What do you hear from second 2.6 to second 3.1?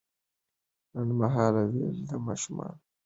لپاره طبیعي ده.